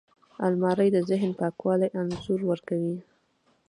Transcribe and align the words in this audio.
الماري 0.45 0.87
د 0.93 0.97
ذهن 1.09 1.31
پاکوالي 1.39 1.87
انځور 1.99 2.39
ورکوي 2.49 2.97